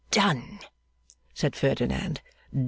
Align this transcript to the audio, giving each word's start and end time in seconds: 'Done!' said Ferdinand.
'Done!' 0.09 0.57
said 1.35 1.55
Ferdinand. 1.55 2.21